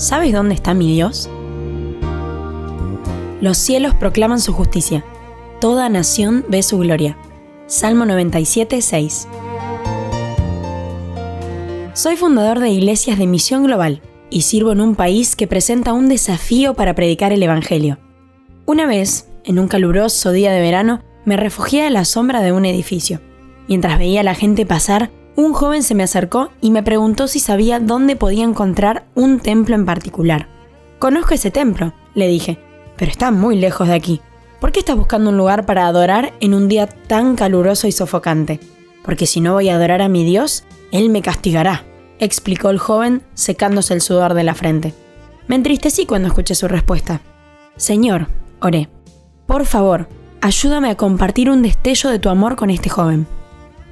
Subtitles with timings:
[0.00, 1.28] ¿sabes dónde está mi Dios?
[3.42, 5.04] Los cielos proclaman su justicia,
[5.60, 7.18] toda nación ve su gloria.
[7.66, 9.28] Salmo 97, 6.
[11.92, 14.00] Soy fundador de Iglesias de Misión Global
[14.30, 17.98] y sirvo en un país que presenta un desafío para predicar el Evangelio.
[18.64, 22.64] Una vez, en un caluroso día de verano, me refugié a la sombra de un
[22.64, 23.20] edificio.
[23.68, 27.40] Mientras veía a la gente pasar, un joven se me acercó y me preguntó si
[27.40, 30.48] sabía dónde podía encontrar un templo en particular.
[30.98, 32.58] Conozco ese templo, le dije,
[32.96, 34.20] pero está muy lejos de aquí.
[34.60, 38.60] ¿Por qué estás buscando un lugar para adorar en un día tan caluroso y sofocante?
[39.02, 41.84] Porque si no voy a adorar a mi Dios, Él me castigará,
[42.18, 44.92] explicó el joven secándose el sudor de la frente.
[45.48, 47.22] Me entristecí cuando escuché su respuesta.
[47.76, 48.26] Señor,
[48.60, 48.90] oré,
[49.46, 50.08] por favor,
[50.42, 53.26] ayúdame a compartir un destello de tu amor con este joven.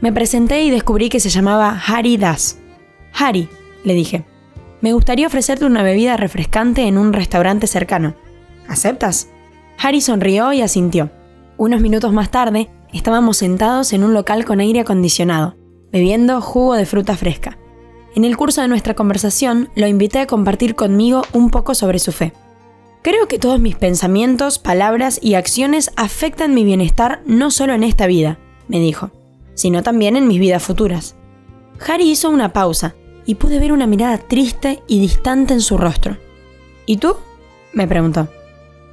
[0.00, 2.58] Me presenté y descubrí que se llamaba Harry Das.
[3.12, 3.48] Harry,
[3.82, 4.24] le dije,
[4.80, 8.14] me gustaría ofrecerte una bebida refrescante en un restaurante cercano.
[8.68, 9.28] ¿Aceptas?
[9.76, 11.10] Harry sonrió y asintió.
[11.56, 15.56] Unos minutos más tarde, estábamos sentados en un local con aire acondicionado,
[15.90, 17.58] bebiendo jugo de fruta fresca.
[18.14, 22.12] En el curso de nuestra conversación, lo invité a compartir conmigo un poco sobre su
[22.12, 22.32] fe.
[23.02, 28.06] Creo que todos mis pensamientos, palabras y acciones afectan mi bienestar no solo en esta
[28.06, 29.10] vida, me dijo
[29.58, 31.16] sino también en mis vidas futuras.
[31.84, 32.94] Harry hizo una pausa
[33.26, 36.16] y pude ver una mirada triste y distante en su rostro.
[36.86, 37.16] ¿Y tú?
[37.72, 38.28] me preguntó.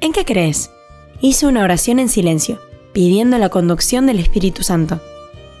[0.00, 0.70] ¿En qué crees?
[1.20, 2.60] Hice una oración en silencio,
[2.92, 5.00] pidiendo la conducción del Espíritu Santo.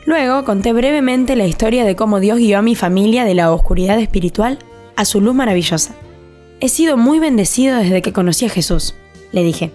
[0.06, 3.98] Luego conté brevemente la historia de cómo Dios guió a mi familia de la oscuridad
[3.98, 4.60] espiritual
[4.94, 5.96] a su luz maravillosa.
[6.60, 8.94] He sido muy bendecido desde que conocí a Jesús,
[9.32, 9.72] le dije.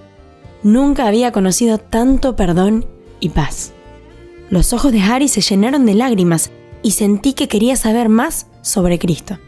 [0.64, 2.86] Nunca había conocido tanto perdón
[3.20, 3.74] y paz.
[4.50, 8.98] Los ojos de Harry se llenaron de lágrimas y sentí que quería saber más sobre
[8.98, 9.40] Cristo.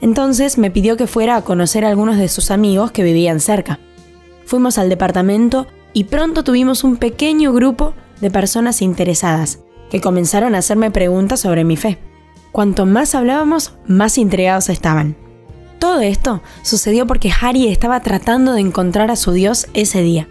[0.00, 3.78] Entonces me pidió que fuera a conocer a algunos de sus amigos que vivían cerca.
[4.44, 9.60] Fuimos al departamento y pronto tuvimos un pequeño grupo de personas interesadas
[9.90, 11.98] que comenzaron a hacerme preguntas sobre mi fe.
[12.50, 15.16] Cuanto más hablábamos, más intrigados estaban.
[15.78, 20.28] Todo esto sucedió porque Harry estaba tratando de encontrar a su Dios ese día.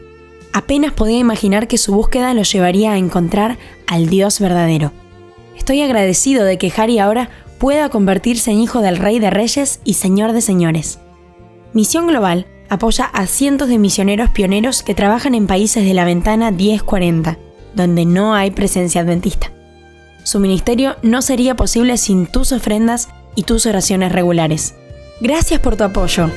[0.54, 3.58] Apenas podía imaginar que su búsqueda lo llevaría a encontrar
[3.88, 4.92] al Dios verdadero.
[5.58, 7.30] Estoy agradecido de que Harry ahora
[7.60, 11.00] pueda convertirse en hijo del Rey de Reyes y Señor de Señores.
[11.74, 16.52] Misión Global apoya a cientos de misioneros pioneros que trabajan en países de la ventana
[16.52, 17.38] 1040,
[17.76, 19.52] donde no hay presencia adventista.
[20.24, 24.76] Su ministerio no sería posible sin tus ofrendas y tus oraciones regulares.
[25.20, 26.30] Gracias por tu apoyo.